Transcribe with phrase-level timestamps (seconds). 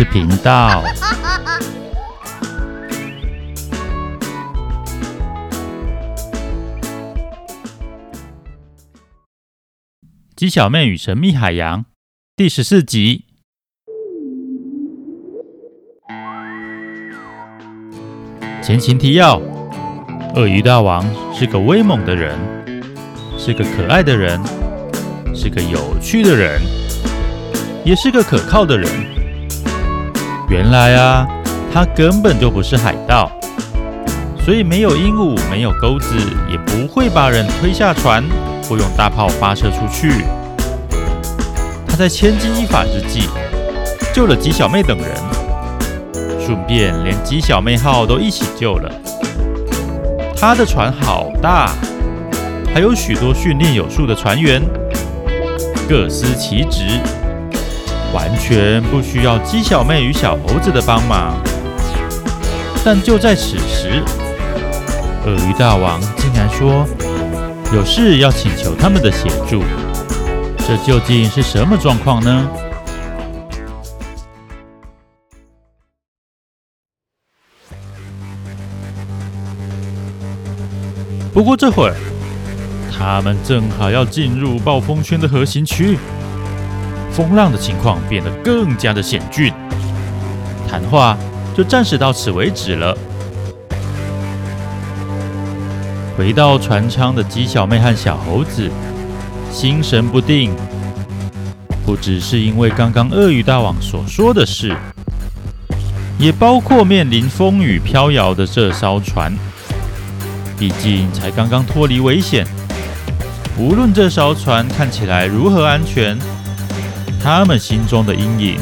[0.00, 0.82] 事频道。
[10.34, 11.84] 鸡小妹与神秘海洋
[12.34, 13.26] 第十四集。
[18.62, 19.38] 前情提要：
[20.34, 22.38] 鳄鱼大王是个威猛的人，
[23.36, 24.40] 是个可爱的人，
[25.34, 26.58] 是个有趣的人。
[27.84, 29.19] 也是个可靠的人。
[30.50, 31.28] 原来啊，
[31.72, 33.30] 他根本就不是海盗，
[34.44, 36.16] 所以没有鹦鹉，没有钩子，
[36.50, 38.24] 也不会把人推下船
[38.68, 40.24] 或用大炮发射出去。
[41.86, 43.28] 他在千钧一发之际
[44.12, 45.08] 救了鸡小妹等人，
[46.44, 48.90] 顺便连鸡小妹号都一起救了。
[50.36, 51.70] 他的船好大，
[52.74, 54.60] 还有许多训练有素的船员，
[55.88, 56.98] 各司其职。
[58.12, 61.34] 完全不需要鸡小妹与小猴子的帮忙，
[62.84, 64.02] 但就在此时，
[65.24, 66.84] 鳄鱼大王竟然说
[67.72, 69.62] 有事要请求他们的协助。
[70.58, 72.48] 这究竟是什么状况呢？
[81.32, 81.94] 不过这会儿，
[82.90, 85.96] 他们正好要进入暴风圈的核心区。
[87.12, 89.52] 风浪的情况变得更加的险峻，
[90.68, 91.18] 谈话
[91.56, 92.96] 就暂时到此为止了。
[96.16, 98.70] 回到船舱的鸡小妹和小猴子
[99.50, 100.54] 心神不定，
[101.84, 104.76] 不只是因为刚刚鳄鱼大王所说的事，
[106.18, 109.34] 也包括面临风雨飘摇的这艘船。
[110.58, 112.46] 毕竟才刚刚脱离危险，
[113.58, 116.18] 无论这艘船看起来如何安全。
[117.22, 118.58] 他们心中的阴影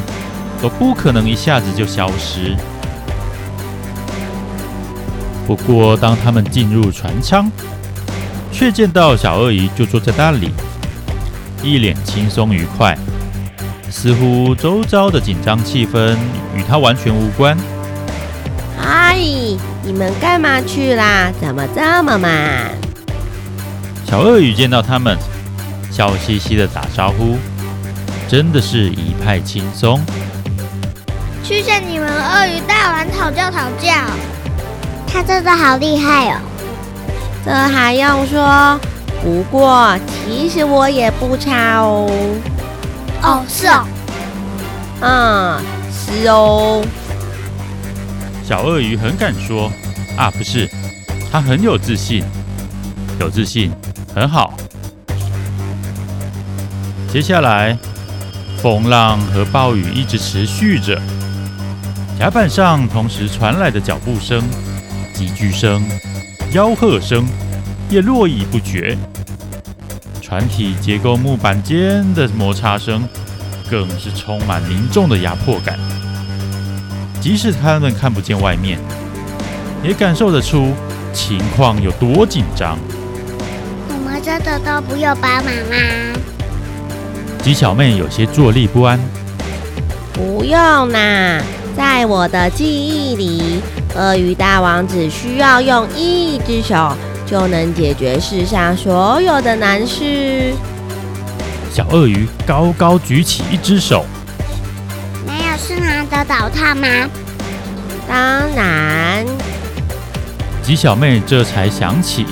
[0.60, 2.56] 都不可能一下子就消失。
[5.46, 7.50] 不过，当他们进入船舱，
[8.52, 10.50] 却见到小鳄鱼就坐在那里，
[11.62, 12.98] 一脸轻松愉快，
[13.90, 16.16] 似乎周遭的紧张气氛
[16.54, 17.56] 与他完全无关。
[18.76, 19.16] 嗨，
[19.82, 21.32] 你们干嘛去啦？
[21.40, 22.72] 怎么这么慢？
[24.04, 25.16] 小鳄鱼见到他们，
[25.90, 27.38] 笑嘻嘻的打招呼。
[28.28, 30.04] 真的是一派轻松。
[31.42, 33.90] 去向你们鳄鱼大王讨教讨教，
[35.06, 36.40] 他真的好厉害哦。
[37.42, 38.78] 这还用说？
[39.22, 42.10] 不过其实我也不差哦。
[43.22, 43.86] 哦，是哦。
[45.00, 45.58] 嗯，
[45.90, 46.84] 是哦。
[48.46, 49.72] 小鳄鱼很敢说
[50.18, 50.68] 啊，不是，
[51.32, 52.22] 他很有自信，
[53.18, 53.72] 有自信
[54.14, 54.52] 很好。
[57.10, 57.76] 接下来。
[58.58, 61.00] 风浪和暴雨一直持续着，
[62.18, 64.42] 甲板上同时传来的脚步声、
[65.14, 65.88] 急剧声、
[66.52, 67.24] 吆喝声
[67.88, 68.98] 也络绎不绝。
[70.20, 73.08] 船体结构木板间的摩擦声
[73.70, 75.78] 更是充满凝重的压迫感。
[77.20, 78.80] 即使他们看不见外面，
[79.84, 80.72] 也感受得出
[81.12, 82.76] 情况有多紧张。
[83.88, 86.27] 我们真的都不用帮忙吗？
[87.48, 89.00] 鸡小妹有些坐立不安。
[90.12, 90.52] 不用
[90.90, 91.40] 啦，
[91.74, 93.62] 在我的记忆里，
[93.96, 96.94] 鳄鱼大王只需要用一只手
[97.24, 100.52] 就能解决世上所有的难事。
[101.72, 104.04] 小鳄鱼高高举起一只手。
[105.26, 106.86] 没有是难得倒他吗？
[108.06, 109.24] 当然。
[110.62, 112.26] 吉小妹这才想起。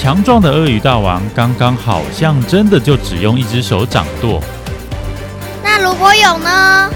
[0.00, 4.40] 强壮的鳄鱼大王刚刚好像真的就只用一只手掌舵。
[5.62, 6.90] 那如果有呢？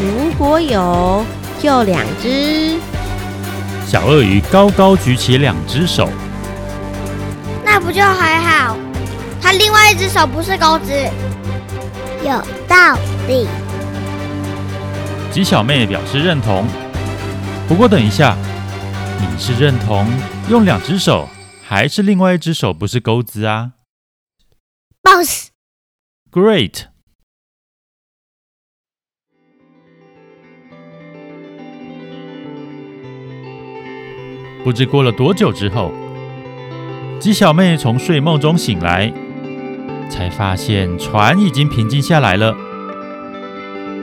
[0.00, 1.24] 如果有，
[1.60, 2.76] 就两只。
[3.86, 6.10] 小鳄鱼高高举起两只手。
[7.64, 8.76] 那不就还好？
[9.40, 10.92] 他另外一只手不是钩子。
[12.24, 12.32] 有
[12.66, 13.46] 道理。
[15.30, 16.66] 吉小妹表示认同。
[17.68, 18.36] 不过等一下，
[19.20, 20.04] 你是认同
[20.48, 21.28] 用两只手？
[21.74, 23.72] 还是另外一只手不是钩子啊
[25.02, 26.82] ？Boss，Great。
[34.62, 35.90] 不知过了多久之后，
[37.18, 39.10] 鸡小妹从睡梦中醒来，
[40.10, 42.54] 才发现船已经平静下来了。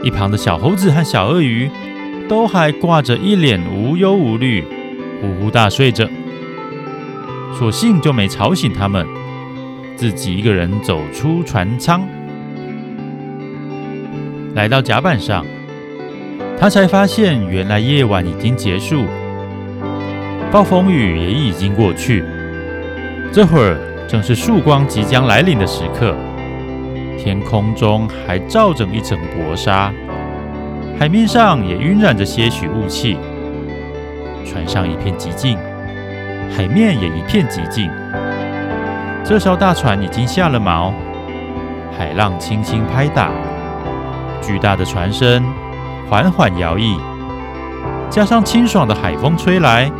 [0.03, 1.69] 一旁的小猴子和小鳄鱼
[2.27, 4.65] 都还挂着一脸无忧无虑，
[5.21, 6.09] 呼呼大睡着。
[7.59, 9.05] 索性就没吵醒他们，
[9.97, 12.01] 自己一个人走出船舱，
[14.55, 15.45] 来到甲板上，
[16.57, 19.03] 他才发现原来夜晚已经结束，
[20.49, 22.23] 暴风雨也已经过去。
[23.29, 23.77] 这会儿
[24.07, 26.15] 正是曙光即将来临的时刻，
[27.17, 29.93] 天空中还罩着一层薄纱，
[30.97, 33.17] 海面上也晕染着些许雾气。
[34.45, 35.57] 船上一片寂静，
[36.55, 37.89] 海面也一片寂静。
[39.23, 40.91] 这艘大船已经下了锚，
[41.97, 43.29] 海浪轻轻拍打，
[44.41, 45.43] 巨大的船身
[46.09, 46.99] 缓缓摇曳，
[48.09, 49.91] 加上清爽的海风吹来，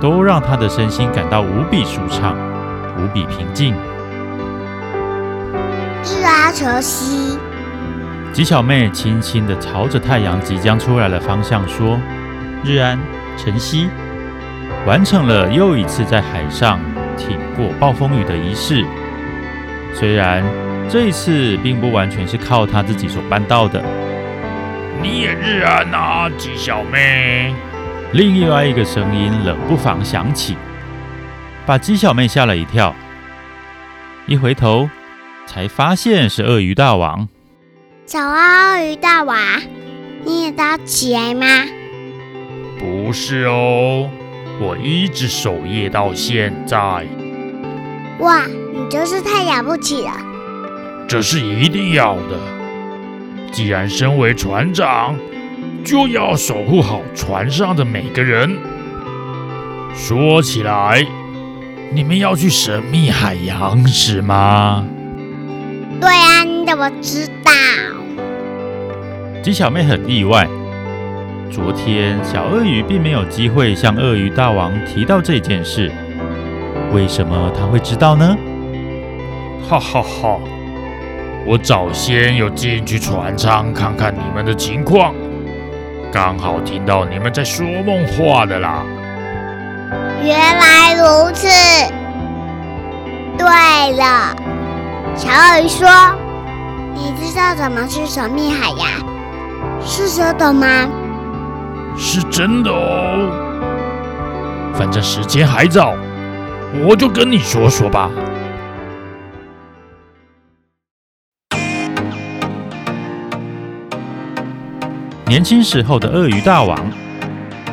[0.00, 2.36] 都让他的身心感到无比舒畅，
[2.98, 3.74] 无比平静。
[6.04, 7.38] 日啊，晨曦。
[8.34, 11.98] 吉小妹轻轻地朝着太阳即将出来的方向说
[12.62, 12.98] ：“日安，
[13.38, 13.88] 晨曦。”
[14.86, 16.80] 完成了又一次在海上。
[17.16, 18.84] 挺过暴风雨的仪式，
[19.94, 20.42] 虽然
[20.90, 23.80] 这一次并不完全是靠他自己所办到的。
[25.00, 27.54] 你也日安啊，鸡小妹！
[28.12, 30.56] 另外一个声音冷不防响起，
[31.64, 32.92] 把鸡小妹吓了一跳。
[34.26, 34.90] 一回头，
[35.46, 37.28] 才发现是鳄鱼大王。
[38.04, 39.38] 早啊，鳄鱼大王，
[40.24, 41.46] 你也早起来吗？
[42.80, 44.10] 不是哦。
[44.60, 46.76] 我一直守夜到现在。
[48.20, 50.12] 哇，你真是太了不起了！
[51.08, 52.38] 这是一定要的。
[53.52, 55.16] 既然身为船长，
[55.84, 58.56] 就要守护好船上的每个人。
[59.94, 61.04] 说起来，
[61.92, 64.86] 你们要去神秘海洋是吗？
[66.00, 67.52] 对啊，你怎么知道？
[69.42, 70.48] 鸡小妹很意外。
[71.50, 75.90] 昨天，小鳄鱼并没有机会向鳄鱼大王提到这件事。
[76.92, 78.36] 为什么他会知道呢？
[79.68, 80.38] 哈哈哈！
[81.46, 85.14] 我早先有进去船舱看看你们的情况，
[86.12, 88.82] 刚好听到你们在说梦话的啦。
[90.22, 91.48] 原来如此。
[93.36, 93.46] 对
[93.96, 94.34] 了，
[95.14, 95.88] 小鳄鱼说
[96.94, 98.88] ：“你知道怎么去神秘海洋？
[99.84, 100.88] 是真的吗？”
[101.96, 103.30] 是真的哦，
[104.74, 105.94] 反正时间还早，
[106.86, 108.10] 我就跟你说说吧。
[115.26, 116.78] 年轻时候的鳄鱼大王，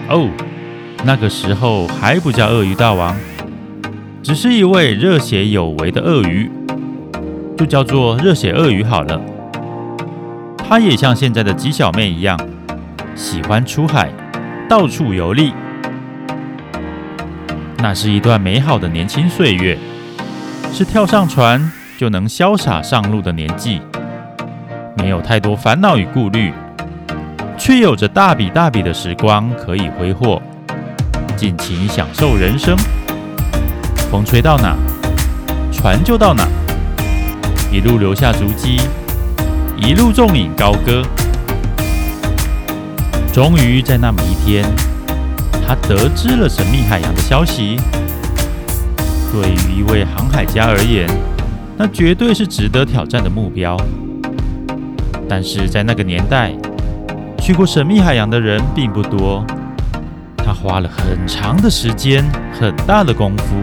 [0.09, 0.29] 哦，
[1.03, 3.15] 那个时候还不叫鳄鱼大王，
[4.23, 6.49] 只是一位热血有为的鳄鱼，
[7.57, 9.21] 就叫做热血鳄鱼好了。
[10.57, 12.39] 他也像现在的鸡小妹一样。
[13.15, 14.09] 喜欢出海，
[14.69, 15.53] 到处游历，
[17.77, 19.77] 那是一段美好的年轻岁月，
[20.73, 23.81] 是跳上船就能潇洒上路的年纪，
[24.97, 26.51] 没有太多烦恼与顾虑，
[27.57, 30.41] 却有着大笔大笔的时光可以挥霍，
[31.35, 32.75] 尽情享受人生。
[34.09, 34.75] 风吹到哪，
[35.71, 36.47] 船就到哪，
[37.71, 38.79] 一路留下足迹，
[39.77, 41.03] 一路纵饮高歌。
[43.33, 44.65] 终于在那么一天，
[45.65, 47.77] 他得知了神秘海洋的消息。
[49.31, 51.09] 对于一位航海家而言，
[51.77, 53.77] 那绝对是值得挑战的目标。
[55.29, 56.51] 但是在那个年代，
[57.39, 59.45] 去过神秘海洋的人并不多。
[60.35, 62.25] 他花了很长的时间，
[62.59, 63.55] 很大的功夫，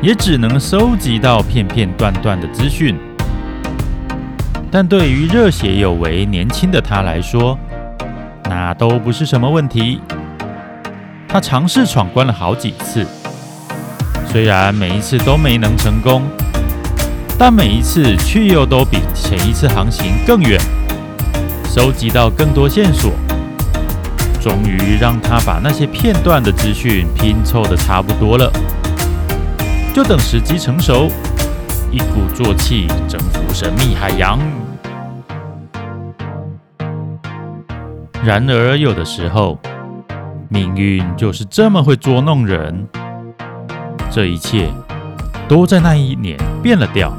[0.00, 2.96] 也只能收集到片片段段的资讯。
[4.70, 7.58] 但对于热血有为、年轻的他来说，
[8.44, 10.00] 那都不是什么问题。
[11.28, 13.06] 他尝试闯关了好几次，
[14.30, 16.22] 虽然每一次都没能成功，
[17.38, 20.60] 但每一次却又都比前一次航行更远，
[21.64, 23.12] 收集到更多线索，
[24.42, 28.52] 终于让他把那些片段的资讯拼凑得差不多了。
[29.94, 31.08] 就等时机成熟，
[31.90, 34.38] 一鼓作气征服神秘海洋。
[38.24, 39.58] 然而，有的时候，
[40.48, 42.86] 命运就是这么会捉弄人。
[44.12, 44.70] 这一切
[45.48, 47.12] 都在那一年变了调，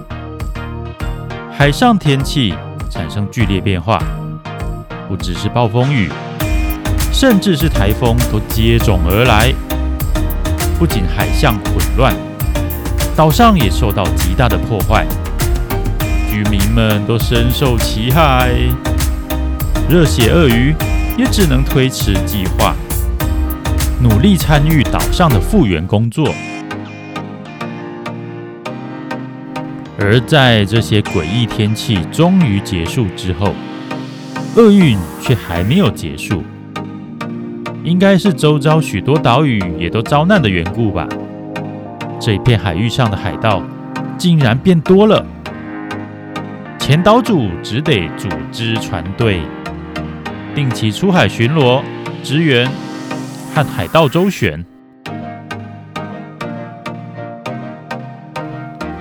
[1.52, 2.54] 海上天气
[2.90, 4.02] 产生剧烈变化，
[5.10, 6.10] 不只是暴风雨，
[7.12, 9.54] 甚至是台风都接踵而来。
[10.80, 12.16] 不仅海象混乱，
[13.14, 15.06] 岛上也受到极大的破坏，
[16.30, 18.54] 居民们都深受其害。
[19.90, 20.74] 热血鳄鱼。
[21.16, 22.76] 也只能推迟计划，
[24.02, 26.34] 努力参与岛上的复原工作。
[30.00, 33.54] 而在这些诡异天气终于结束之后，
[34.56, 36.44] 厄运却还没有结束，
[37.84, 41.08] 应该是周遭许多岛屿也都遭难的缘故吧。
[42.20, 43.62] 这一片海域上的海盗
[44.18, 45.24] 竟然变多了，
[46.80, 49.42] 前岛主只得组织船队，
[50.56, 51.82] 定期出海巡逻、
[52.24, 52.70] 支援
[53.56, 54.64] 和海盗周旋。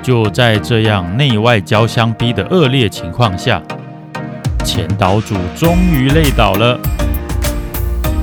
[0.02, 3.62] 就在这样内外交相逼的恶劣情况下，
[4.64, 6.78] 前岛主终于累倒了，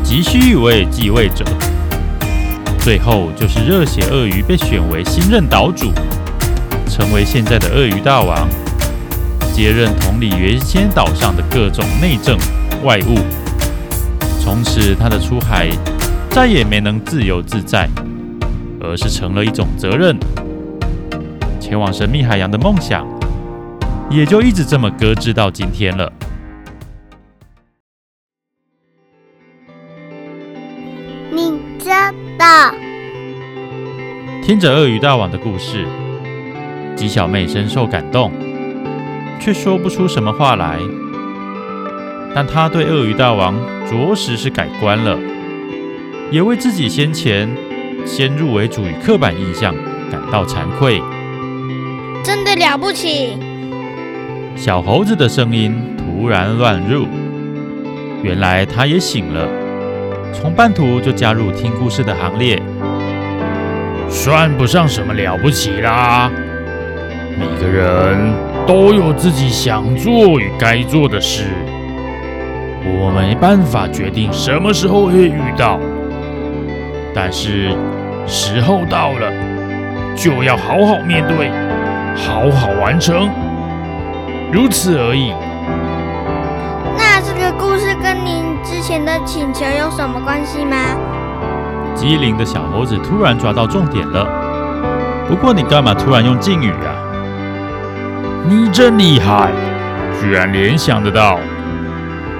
[0.03, 1.45] 急需一位继位者。
[2.79, 5.91] 最后就是热血鳄鱼被选为新任岛主，
[6.89, 8.48] 成为现在的鳄鱼大王，
[9.53, 12.38] 接任统领原先岛上的各种内政
[12.83, 13.17] 外物。
[14.41, 15.69] 从此，他的出海
[16.29, 17.88] 再也没能自由自在，
[18.81, 20.17] 而是成了一种责任。
[21.59, 23.07] 前往神秘海洋的梦想，
[24.09, 26.12] 也就一直这么搁置到今天了。
[31.31, 32.74] 你真的？
[34.41, 35.86] 听着鳄鱼大王的故事，
[36.95, 38.31] 鸡小妹深受感动，
[39.39, 40.79] 却说不出什么话来。
[42.33, 43.55] 但他对鳄鱼大王
[43.89, 45.17] 着实是改观了，
[46.31, 47.50] 也为自己先前
[48.05, 49.74] 先入为主与刻板印象
[50.12, 51.01] 感到惭愧。
[52.24, 53.38] 真的了不起！
[54.55, 57.07] 小猴子的声音突然乱入，
[58.21, 59.48] 原来他也醒了，
[60.33, 62.62] 从半途就加入听故事的行列。
[64.09, 66.29] 算不上什么了不起啦，
[67.38, 68.33] 每个人
[68.67, 71.43] 都有自己想做与该做的事，
[72.83, 75.79] 我没办法决定什么时候会遇到，
[77.13, 77.75] 但是
[78.25, 79.31] 时候到了，
[80.15, 81.51] 就要好好面对。
[82.15, 83.29] 好好完成，
[84.51, 85.31] 如此而已。
[86.98, 90.75] 那这个故事跟您之前的请求有什么关系吗？
[91.95, 94.27] 机灵的小猴子突然抓到重点了。
[95.29, 96.91] 不过你干嘛突然用敬语啊？
[98.50, 99.51] 你真厉害，
[100.19, 101.39] 居然联想得到。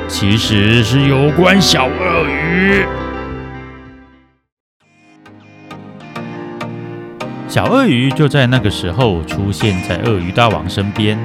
[0.10, 2.84] 其实是有关小鳄鱼。
[7.48, 11.18] 小鳄鱼就在那个时候出现在鳄鱼大王身边。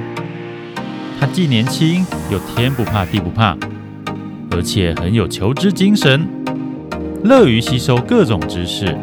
[1.19, 3.57] 他既年轻又天不怕地不怕，
[4.51, 6.27] 而且很有求知精神，
[7.23, 8.95] 乐于吸收各种知识，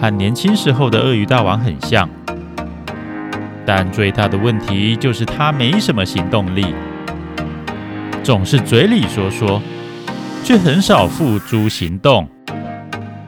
[0.00, 2.08] 和年轻时候的鳄鱼大王很像。
[3.66, 6.74] 但最大的问题就是他没什么行动力，
[8.26, 9.62] 总是嘴里说说，
[10.42, 12.28] 却很少付诸行动，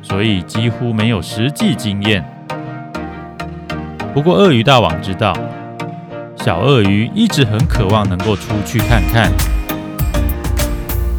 [0.02, 2.24] 所以几乎没有实际经验。
[4.12, 5.32] 不过，鳄鱼大王知道，
[6.44, 9.30] 小鳄鱼一直很渴望能够出去看看，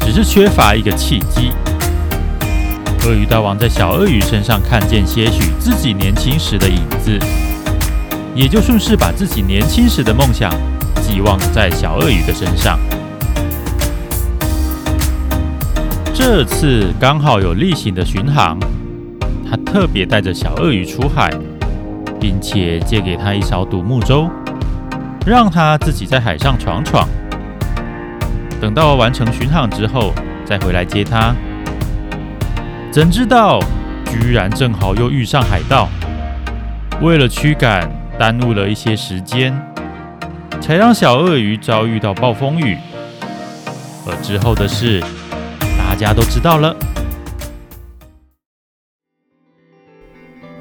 [0.00, 1.50] 只是缺乏一个契机。
[3.06, 7.18] 鳄鱼大王在小鳄鱼身上看见些许自己年轻时的影子，
[8.34, 10.52] 也就顺势把自己年轻时的梦想
[11.00, 12.78] 寄望在小鳄鱼的身上。
[16.22, 18.58] 这次刚好有例行的巡航，
[19.48, 21.32] 他特别带着小鳄鱼出海。
[22.20, 24.28] 并且借给他一艘独木舟，
[25.24, 27.08] 让他自己在海上闯闯。
[28.60, 30.12] 等到完成巡航之后，
[30.44, 31.34] 再回来接他。
[32.90, 33.58] 怎知道，
[34.04, 35.88] 居然正好又遇上海盗。
[37.00, 39.58] 为了驱赶，耽误了一些时间，
[40.60, 42.76] 才让小鳄鱼遭遇到暴风雨。
[44.06, 45.02] 而之后的事，
[46.00, 46.74] 家都知道了。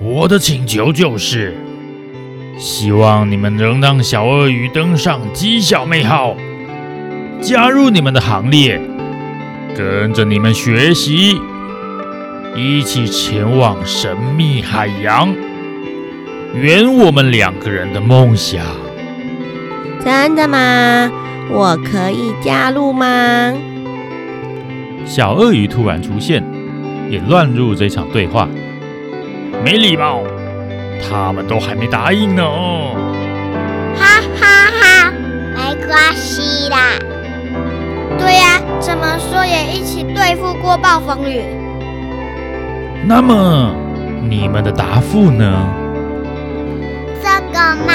[0.01, 1.55] 我的请求就是，
[2.57, 6.35] 希望你们能让小鳄鱼登上鸡小妹号，
[7.41, 8.81] 加入你们的行列，
[9.77, 11.41] 跟着你们学习，
[12.53, 15.33] 一起前往神秘海洋，
[16.53, 18.61] 圆我们两个人的梦想。
[20.03, 21.09] 真的吗？
[21.49, 23.53] 我可以加入吗？
[25.05, 26.43] 小鳄鱼突然出现，
[27.09, 28.47] 也乱入这场对话。
[29.63, 30.21] 没礼貌，
[31.09, 32.43] 他们都还没答应呢。
[33.95, 35.11] 哈哈哈，
[35.55, 36.97] 没关系啦。
[38.17, 41.41] 对呀，怎么说也一起对付过暴风雨。
[43.05, 43.75] 那么，
[44.29, 45.67] 你们的答复呢？
[47.21, 47.93] 这个嘛。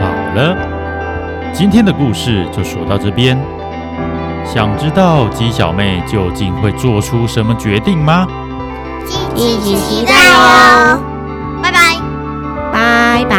[0.00, 0.04] 好
[0.34, 0.65] 了，
[1.58, 3.34] 今天的故事就说到这边。
[4.44, 8.26] 想知道鸡小妹究竟会做出什么决定吗？
[9.34, 11.00] 敬请期待哦！
[11.62, 11.96] 拜拜，
[12.70, 13.36] 拜拜。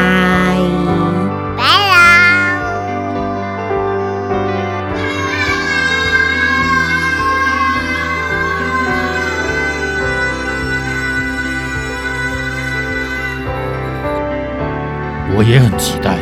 [15.36, 16.17] 我也很期待。